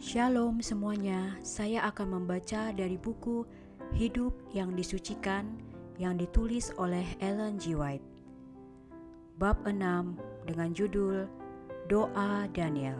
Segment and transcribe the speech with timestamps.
[0.00, 3.44] Shalom semuanya, saya akan membaca dari buku
[3.92, 5.60] Hidup yang Disucikan
[6.00, 7.76] yang ditulis oleh Ellen G.
[7.76, 8.02] White.
[9.36, 9.76] Bab 6
[10.48, 11.28] dengan judul
[11.92, 12.96] Doa Daniel.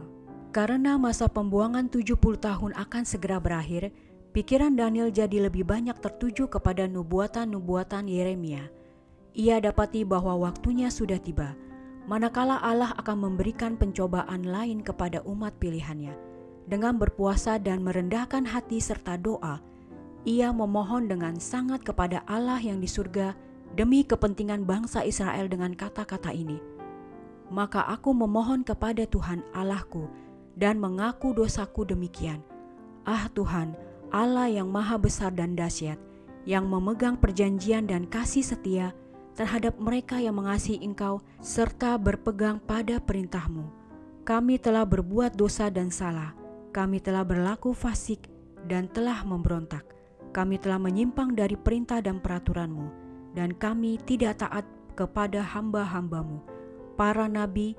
[0.52, 3.88] Karena masa pembuangan 70 tahun akan segera berakhir,
[4.30, 8.70] pikiran Daniel jadi lebih banyak tertuju kepada nubuatan-nubuatan Yeremia.
[9.34, 11.54] Ia dapati bahwa waktunya sudah tiba,
[12.06, 16.14] manakala Allah akan memberikan pencobaan lain kepada umat pilihannya.
[16.70, 19.58] Dengan berpuasa dan merendahkan hati serta doa,
[20.22, 23.34] ia memohon dengan sangat kepada Allah yang di surga
[23.74, 26.58] demi kepentingan bangsa Israel dengan kata-kata ini.
[27.50, 30.06] Maka aku memohon kepada Tuhan Allahku
[30.54, 32.38] dan mengaku dosaku demikian.
[33.02, 33.74] Ah Tuhan,
[34.10, 35.98] Allah yang maha besar dan dahsyat,
[36.42, 38.90] yang memegang perjanjian dan kasih setia
[39.38, 43.70] terhadap mereka yang mengasihi Engkau serta berpegang pada perintahmu.
[44.26, 46.34] Kami telah berbuat dosa dan salah,
[46.74, 48.26] kami telah berlaku fasik
[48.66, 49.86] dan telah memberontak.
[50.30, 52.86] Kami telah menyimpang dari perintah dan peraturanmu,
[53.34, 56.42] dan kami tidak taat kepada hamba-hambamu,
[56.94, 57.74] para nabi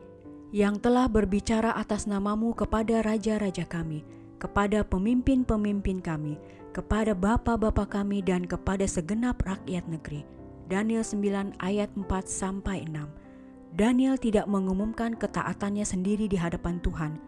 [0.52, 4.04] yang telah berbicara atas namamu kepada raja-raja kami,
[4.42, 6.42] kepada pemimpin-pemimpin kami,
[6.74, 10.26] kepada bapa-bapa kami dan kepada segenap rakyat negeri.
[10.66, 13.78] Daniel 9 ayat 4 sampai 6.
[13.78, 17.22] Daniel tidak mengumumkan ketaatannya sendiri di hadapan Tuhan.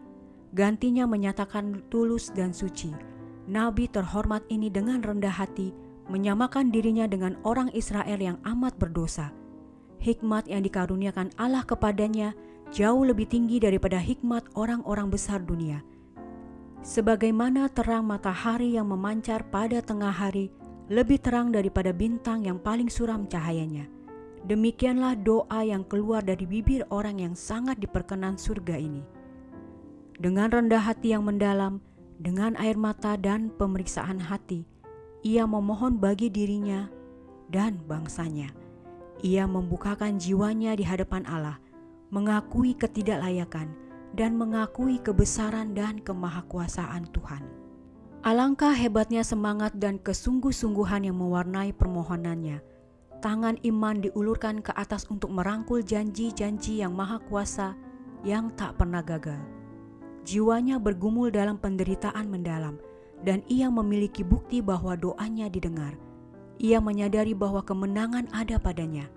[0.57, 2.89] Gantinya menyatakan tulus dan suci.
[3.45, 5.75] Nabi terhormat ini dengan rendah hati
[6.07, 9.31] menyamakan dirinya dengan orang Israel yang amat berdosa.
[10.03, 12.35] Hikmat yang dikaruniakan Allah kepadanya
[12.75, 15.79] jauh lebih tinggi daripada hikmat orang-orang besar dunia.
[16.83, 20.51] Sebagaimana terang matahari yang memancar pada tengah hari
[20.91, 23.87] lebih terang daripada bintang yang paling suram cahayanya.
[24.43, 28.99] Demikianlah doa yang keluar dari bibir orang yang sangat diperkenan surga ini.
[30.19, 31.79] Dengan rendah hati yang mendalam,
[32.19, 34.67] dengan air mata dan pemeriksaan hati,
[35.23, 36.91] ia memohon bagi dirinya
[37.47, 38.51] dan bangsanya.
[39.23, 41.63] Ia membukakan jiwanya di hadapan Allah
[42.11, 43.71] mengakui ketidaklayakan,
[44.13, 47.43] dan mengakui kebesaran dan kemahakuasaan Tuhan.
[48.23, 52.63] Alangkah hebatnya semangat dan kesungguh-sungguhan yang mewarnai permohonannya.
[53.19, 57.75] Tangan iman diulurkan ke atas untuk merangkul janji-janji yang maha kuasa
[58.23, 59.39] yang tak pernah gagal.
[60.23, 62.79] Jiwanya bergumul dalam penderitaan mendalam,
[63.27, 65.99] dan ia memiliki bukti bahwa doanya didengar.
[66.63, 69.11] Ia menyadari bahwa kemenangan ada padanya.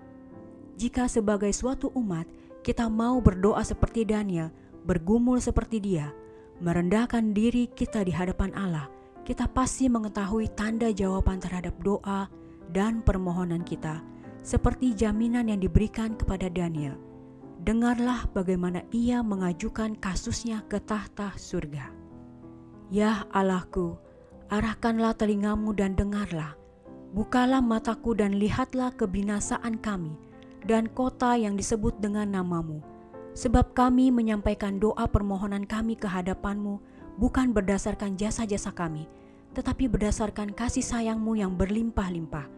[0.75, 2.27] Jika sebagai suatu umat
[2.67, 4.51] kita mau berdoa seperti Daniel,
[4.87, 6.15] bergumul seperti dia,
[6.63, 8.87] merendahkan diri kita di hadapan Allah,
[9.27, 12.31] kita pasti mengetahui tanda jawaban terhadap doa
[12.71, 13.99] dan permohonan kita,
[14.39, 16.95] seperti jaminan yang diberikan kepada Daniel.
[17.67, 21.91] Dengarlah bagaimana ia mengajukan kasusnya ke tahta surga.
[22.87, 23.99] Ya Allahku,
[24.47, 26.55] arahkanlah telingamu dan dengarlah.
[27.11, 30.15] Bukalah mataku dan lihatlah kebinasaan kami
[30.63, 32.79] dan kota yang disebut dengan namamu.
[33.37, 36.81] Sebab kami menyampaikan doa permohonan kami ke hadapanmu
[37.21, 39.05] bukan berdasarkan jasa-jasa kami,
[39.53, 42.49] tetapi berdasarkan kasih sayangmu yang berlimpah-limpah.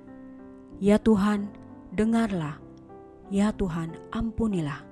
[0.80, 1.52] Ya Tuhan,
[1.92, 2.64] dengarlah.
[3.28, 4.88] Ya Tuhan, ampunilah.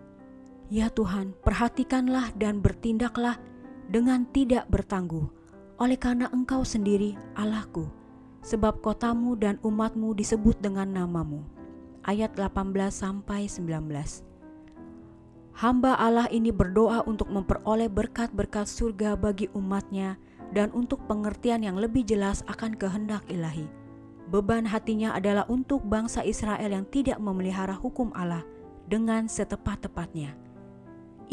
[0.67, 3.39] Ya Tuhan, perhatikanlah dan bertindaklah
[3.87, 5.31] dengan tidak bertangguh,
[5.79, 7.87] oleh karena Engkau sendiri Allahku,
[8.43, 11.47] sebab kotamu dan umatmu disebut dengan namamu
[12.07, 14.36] ayat 18 sampai 19.
[15.57, 20.13] Hamba Allah ini berdoa untuk memperoleh berkat-berkat surga bagi umatnya
[20.53, 23.65] dan untuk pengertian yang lebih jelas akan kehendak ilahi.
[24.29, 28.45] Beban hatinya adalah untuk bangsa Israel yang tidak memelihara hukum Allah
[28.85, 30.37] dengan setepat-tepatnya.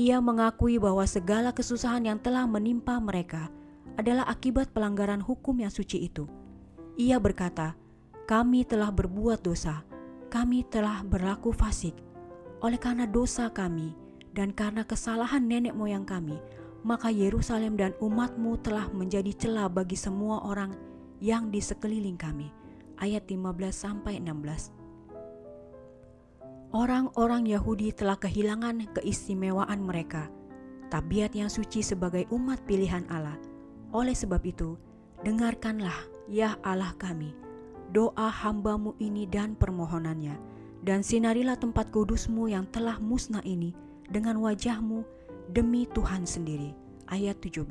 [0.01, 3.53] Ia mengakui bahwa segala kesusahan yang telah menimpa mereka
[4.01, 6.25] adalah akibat pelanggaran hukum yang suci itu.
[6.97, 7.77] Ia berkata,
[8.25, 9.85] "Kami telah berbuat dosa,
[10.33, 11.93] kami telah berlaku fasik
[12.65, 14.04] oleh karena dosa kami
[14.35, 16.37] dan karena kesalahan nenek moyang kami,
[16.83, 20.75] maka Yerusalem dan umatmu telah menjadi celah bagi semua orang
[21.23, 22.51] yang di sekeliling kami.
[22.99, 24.75] Ayat 15 sampai 16.
[26.75, 30.27] Orang-orang Yahudi telah kehilangan keistimewaan mereka,
[30.91, 33.39] tabiat yang suci sebagai umat pilihan Allah.
[33.95, 34.75] Oleh sebab itu,
[35.23, 35.95] dengarkanlah
[36.27, 37.45] ya Allah kami
[37.95, 40.35] doa hambamu ini dan permohonannya,
[40.83, 43.71] dan sinarilah tempat kudusmu yang telah musnah ini
[44.09, 45.05] dengan wajahmu
[45.53, 46.73] demi Tuhan sendiri.
[47.05, 47.69] Ayat 17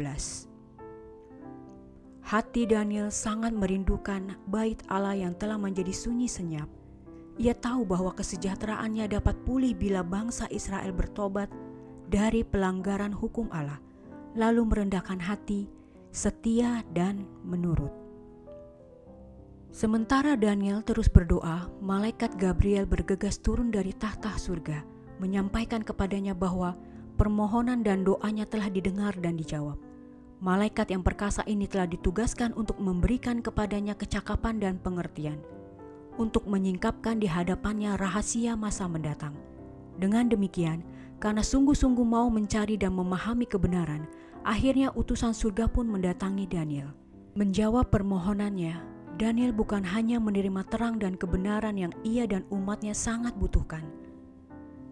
[2.24, 6.72] Hati Daniel sangat merindukan bait Allah yang telah menjadi sunyi senyap.
[7.36, 11.52] Ia tahu bahwa kesejahteraannya dapat pulih bila bangsa Israel bertobat
[12.08, 13.82] dari pelanggaran hukum Allah,
[14.38, 15.68] lalu merendahkan hati,
[16.14, 17.92] setia, dan menurut.
[19.74, 24.86] Sementara Daniel terus berdoa, malaikat Gabriel bergegas turun dari tahta surga,
[25.18, 26.78] menyampaikan kepadanya bahwa
[27.20, 29.78] permohonan dan doanya telah didengar dan dijawab.
[30.44, 35.40] Malaikat yang perkasa ini telah ditugaskan untuk memberikan kepadanya kecakapan dan pengertian,
[36.20, 39.32] untuk menyingkapkan di hadapannya rahasia masa mendatang.
[39.96, 40.84] Dengan demikian,
[41.24, 44.04] karena sungguh-sungguh mau mencari dan memahami kebenaran,
[44.44, 46.92] akhirnya utusan surga pun mendatangi Daniel.
[47.40, 48.76] Menjawab permohonannya,
[49.16, 53.86] Daniel bukan hanya menerima terang dan kebenaran yang ia dan umatnya sangat butuhkan,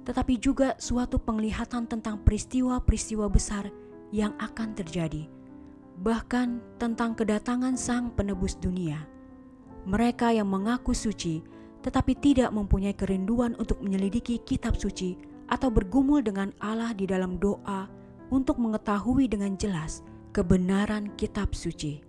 [0.03, 3.69] tetapi juga suatu penglihatan tentang peristiwa-peristiwa besar
[4.09, 5.29] yang akan terjadi,
[6.01, 9.05] bahkan tentang kedatangan Sang Penebus dunia.
[9.85, 11.41] Mereka yang mengaku suci
[11.81, 15.17] tetapi tidak mempunyai kerinduan untuk menyelidiki kitab suci
[15.49, 17.89] atau bergumul dengan Allah di dalam doa
[18.31, 21.99] untuk mengetahui dengan jelas kebenaran kitab suci.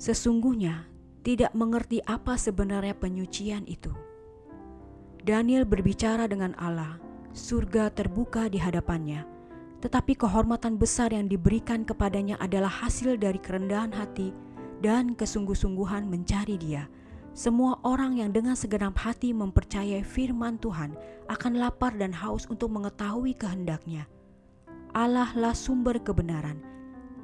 [0.00, 0.88] Sesungguhnya
[1.22, 3.92] tidak mengerti apa sebenarnya penyucian itu.
[5.22, 6.98] Daniel berbicara dengan Allah,
[7.36, 9.28] surga terbuka di hadapannya,
[9.84, 14.32] tetapi kehormatan besar yang diberikan kepadanya adalah hasil dari kerendahan hati
[14.80, 16.88] dan kesungguh-sungguhan mencari Dia.
[17.36, 20.96] Semua orang yang dengan segenap hati mempercayai firman Tuhan
[21.28, 24.08] akan lapar dan haus untuk mengetahui kehendaknya.
[24.96, 26.76] Allah lah sumber kebenaran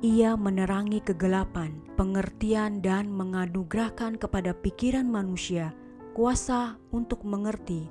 [0.03, 5.71] ia menerangi kegelapan, pengertian, dan menganugerahkan kepada pikiran manusia
[6.11, 7.87] kuasa untuk mengerti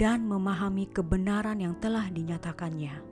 [0.00, 3.04] dan memahami kebenaran yang telah dinyatakannya.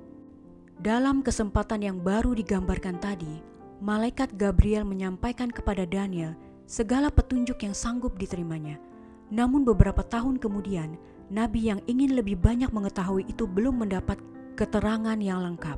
[0.81, 3.45] Dalam kesempatan yang baru digambarkan tadi,
[3.85, 6.33] malaikat Gabriel menyampaikan kepada Daniel
[6.65, 8.81] segala petunjuk yang sanggup diterimanya.
[9.29, 10.97] Namun, beberapa tahun kemudian,
[11.29, 14.17] nabi yang ingin lebih banyak mengetahui itu belum mendapat
[14.57, 15.77] keterangan yang lengkap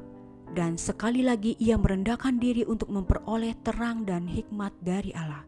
[0.54, 5.46] dan sekali lagi ia merendahkan diri untuk memperoleh terang dan hikmat dari Allah.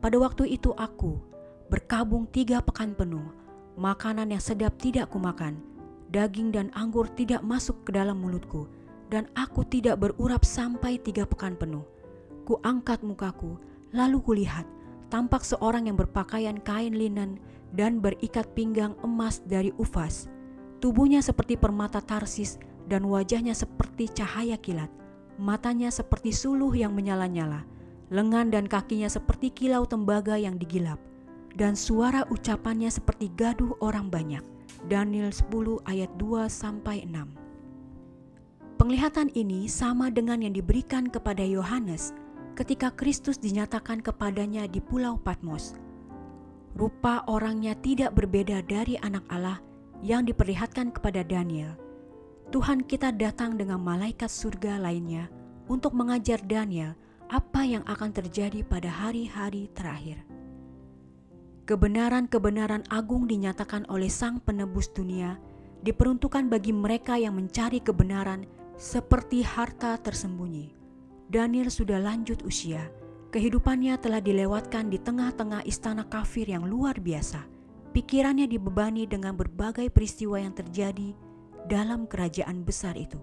[0.00, 1.20] Pada waktu itu aku
[1.68, 3.24] berkabung tiga pekan penuh,
[3.78, 5.58] makanan yang sedap tidak kumakan,
[6.10, 8.66] daging dan anggur tidak masuk ke dalam mulutku,
[9.10, 11.86] dan aku tidak berurap sampai tiga pekan penuh.
[12.46, 13.58] Ku angkat mukaku,
[13.94, 14.66] lalu kulihat,
[15.10, 17.38] tampak seorang yang berpakaian kain linen
[17.74, 20.30] dan berikat pinggang emas dari ufas.
[20.78, 22.56] Tubuhnya seperti permata tarsis
[22.90, 24.90] dan wajahnya seperti cahaya kilat,
[25.38, 27.66] matanya seperti suluh yang menyala-nyala,
[28.10, 30.98] lengan dan kakinya seperti kilau tembaga yang digilap,
[31.54, 34.44] dan suara ucapannya seperti gaduh orang banyak.
[34.86, 38.78] Daniel 10 ayat 2 sampai 6.
[38.80, 42.16] Penglihatan ini sama dengan yang diberikan kepada Yohanes
[42.56, 45.76] ketika Kristus dinyatakan kepadanya di Pulau Patmos.
[46.74, 49.60] Rupa orangnya tidak berbeda dari anak Allah
[50.00, 51.76] yang diperlihatkan kepada Daniel
[52.50, 55.30] Tuhan kita datang dengan malaikat surga lainnya
[55.70, 56.98] untuk mengajar Daniel
[57.30, 60.18] apa yang akan terjadi pada hari-hari terakhir.
[61.70, 65.38] Kebenaran-kebenaran agung dinyatakan oleh Sang Penebus dunia
[65.86, 68.42] diperuntukkan bagi mereka yang mencari kebenaran
[68.74, 70.74] seperti harta tersembunyi.
[71.30, 72.90] Daniel sudah lanjut usia,
[73.30, 77.46] kehidupannya telah dilewatkan di tengah-tengah istana kafir yang luar biasa.
[77.94, 81.14] Pikirannya dibebani dengan berbagai peristiwa yang terjadi
[81.70, 83.22] dalam kerajaan besar itu.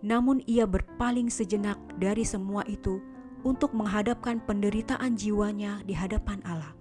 [0.00, 3.04] Namun ia berpaling sejenak dari semua itu
[3.44, 6.77] untuk menghadapkan penderitaan jiwanya di hadapan Allah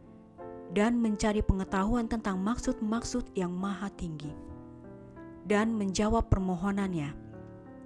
[0.75, 4.31] dan mencari pengetahuan tentang maksud-maksud yang maha tinggi.
[5.47, 7.15] Dan menjawab permohonannya,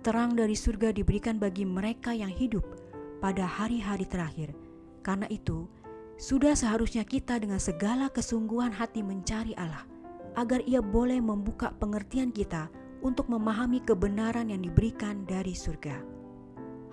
[0.02, 2.66] terang dari surga diberikan bagi mereka yang hidup
[3.22, 4.58] pada hari-hari terakhir.
[5.06, 5.70] Karena itu,
[6.18, 9.86] sudah seharusnya kita dengan segala kesungguhan hati mencari Allah
[10.38, 12.70] agar ia boleh membuka pengertian kita
[13.02, 16.02] untuk memahami kebenaran yang diberikan dari surga.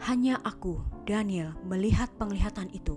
[0.08, 2.96] Hanya aku, Daniel, melihat penglihatan itu,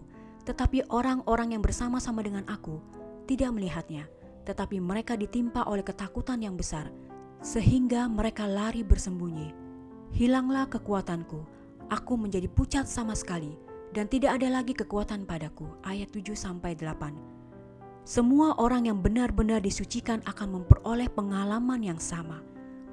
[0.52, 2.84] tetapi orang-orang yang bersama-sama dengan aku
[3.24, 4.04] tidak melihatnya,
[4.44, 6.92] tetapi mereka ditimpa oleh ketakutan yang besar,
[7.40, 9.56] sehingga mereka lari bersembunyi.
[10.12, 11.40] Hilanglah kekuatanku,
[11.88, 13.56] aku menjadi pucat sama sekali,
[13.96, 15.72] dan tidak ada lagi kekuatan padaku.
[15.88, 18.04] Ayat 7 8.
[18.04, 22.44] Semua orang yang benar-benar disucikan akan memperoleh pengalaman yang sama.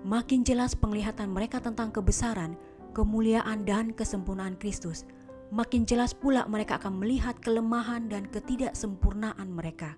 [0.06, 2.54] Makin jelas penglihatan mereka tentang kebesaran,
[2.94, 5.02] kemuliaan, dan kesempurnaan Kristus,
[5.48, 9.96] makin jelas pula mereka akan melihat kelemahan dan ketidaksempurnaan mereka.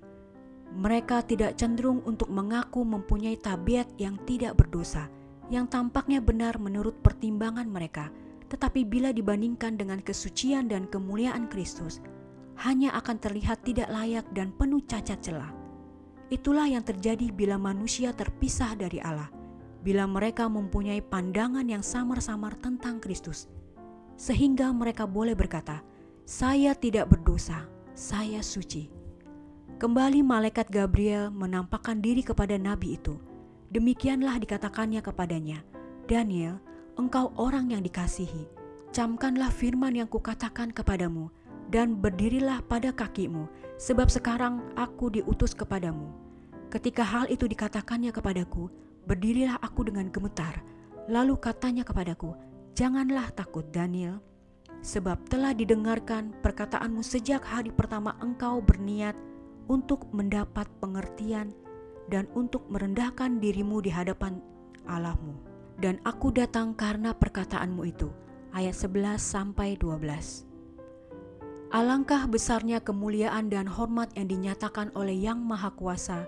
[0.70, 5.10] Mereka tidak cenderung untuk mengaku mempunyai tabiat yang tidak berdosa,
[5.50, 8.14] yang tampaknya benar menurut pertimbangan mereka,
[8.46, 11.98] tetapi bila dibandingkan dengan kesucian dan kemuliaan Kristus,
[12.62, 15.50] hanya akan terlihat tidak layak dan penuh cacat celah.
[16.30, 19.26] Itulah yang terjadi bila manusia terpisah dari Allah,
[19.82, 23.50] bila mereka mempunyai pandangan yang samar-samar tentang Kristus,
[24.20, 25.80] sehingga mereka boleh berkata,
[26.28, 27.64] "Saya tidak berdosa,
[27.96, 28.92] saya suci."
[29.80, 33.16] Kembali malaikat Gabriel menampakkan diri kepada nabi itu.
[33.72, 35.64] Demikianlah dikatakannya kepadanya,
[36.04, 36.60] "Daniel,
[37.00, 38.44] engkau orang yang dikasihi,
[38.92, 41.32] camkanlah firman yang kukatakan kepadamu,
[41.72, 43.48] dan berdirilah pada kakimu,
[43.80, 46.12] sebab sekarang aku diutus kepadamu.
[46.68, 48.68] Ketika hal itu dikatakannya kepadaku,
[49.08, 50.60] berdirilah aku dengan gemetar.
[51.08, 52.36] Lalu katanya kepadaku,
[52.74, 54.22] Janganlah takut Daniel,
[54.80, 59.14] sebab telah didengarkan perkataanmu sejak hari pertama engkau berniat
[59.68, 61.52] untuk mendapat pengertian
[62.10, 64.42] dan untuk merendahkan dirimu di hadapan
[64.88, 65.50] Allahmu
[65.80, 68.12] dan aku datang karena perkataanmu itu.
[68.52, 70.44] Ayat 11 sampai 12.
[71.70, 76.26] Alangkah besarnya kemuliaan dan hormat yang dinyatakan oleh Yang Maha Kuasa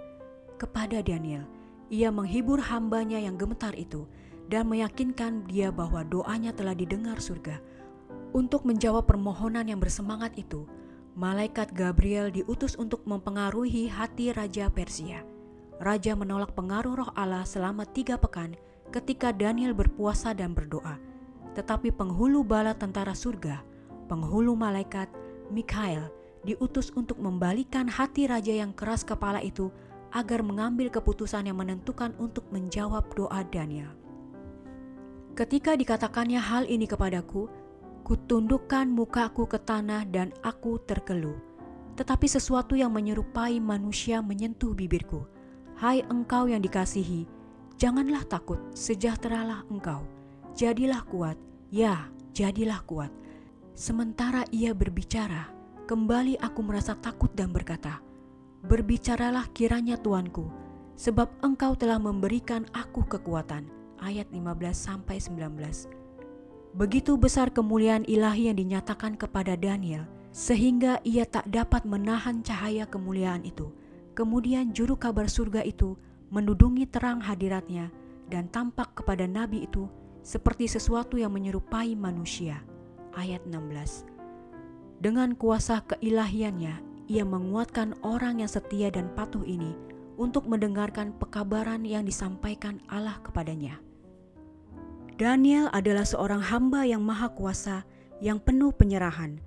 [0.57, 1.45] kepada Daniel.
[1.93, 4.09] Ia menghibur hambanya yang gemetar itu
[4.53, 7.57] dan meyakinkan dia bahwa doanya telah didengar surga.
[8.37, 10.69] Untuk menjawab permohonan yang bersemangat itu,
[11.17, 15.25] malaikat Gabriel diutus untuk mempengaruhi hati Raja Persia.
[15.81, 18.53] Raja menolak pengaruh roh Allah selama tiga pekan
[18.93, 21.01] ketika Daniel berpuasa dan berdoa.
[21.57, 23.65] Tetapi penghulu bala tentara surga,
[24.13, 25.09] penghulu malaikat
[25.49, 26.13] Mikhail
[26.45, 29.73] diutus untuk membalikan hati raja yang keras kepala itu
[30.13, 34.02] agar mengambil keputusan yang menentukan untuk menjawab doa Daniel.
[35.33, 37.49] Ketika dikatakannya hal ini kepadaku,
[38.05, 41.41] kutundukkan mukaku ke tanah dan aku terkeluh.
[41.97, 45.25] Tetapi sesuatu yang menyerupai manusia menyentuh bibirku.
[45.77, 47.25] Hai engkau yang dikasihi,
[47.83, 50.07] Janganlah takut, sejahteralah engkau.
[50.55, 51.35] Jadilah kuat,
[51.67, 53.11] ya, jadilah kuat.
[53.75, 55.51] Sementara ia berbicara,
[55.91, 57.99] kembali aku merasa takut dan berkata,
[58.63, 60.47] Berbicaralah kiranya Tuanku,
[60.95, 63.82] sebab engkau telah memberikan aku kekuatan.
[64.03, 65.23] Ayat 15-19
[66.75, 73.47] Begitu besar kemuliaan ilahi yang dinyatakan kepada Daniel, sehingga ia tak dapat menahan cahaya kemuliaan
[73.47, 73.71] itu.
[74.19, 75.95] Kemudian juru kabar surga itu
[76.35, 77.95] menudungi terang hadiratnya
[78.27, 79.87] dan tampak kepada nabi itu
[80.25, 82.59] seperti sesuatu yang menyerupai manusia.
[83.13, 84.09] Ayat 16.
[84.99, 86.75] Dengan kuasa keilahiannya,
[87.07, 89.77] ia menguatkan orang yang setia dan patuh ini
[90.17, 93.92] untuk mendengarkan pekabaran yang disampaikan Allah kepadanya.
[95.23, 97.87] Daniel adalah seorang hamba yang maha kuasa
[98.19, 99.39] yang penuh penyerahan.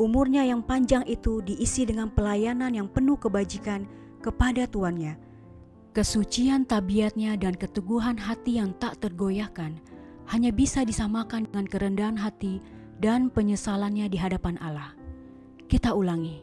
[0.00, 3.84] Umurnya yang panjang itu diisi dengan pelayanan yang penuh kebajikan
[4.24, 5.28] kepada tuannya
[5.98, 9.82] Kesucian tabiatnya dan keteguhan hati yang tak tergoyahkan
[10.30, 12.62] hanya bisa disamakan dengan kerendahan hati
[13.02, 14.94] dan penyesalannya di hadapan Allah.
[15.66, 16.38] Kita ulangi,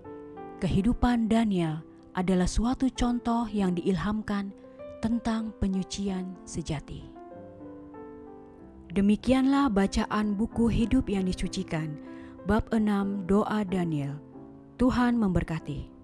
[0.60, 1.80] kehidupan Daniel
[2.20, 4.51] adalah suatu contoh yang diilhamkan
[5.00, 7.15] tentang penyucian sejati.
[8.96, 12.00] Demikianlah bacaan buku hidup yang disucikan,
[12.48, 14.16] bab 6 doa Daniel.
[14.80, 15.95] Tuhan memberkati.